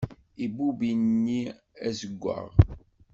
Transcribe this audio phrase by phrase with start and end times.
[0.45, 1.39] Ibubb ini
[1.87, 2.45] azeggaɣ.